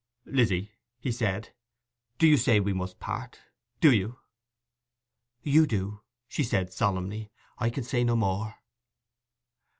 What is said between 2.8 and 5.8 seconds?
part—do you?' 'You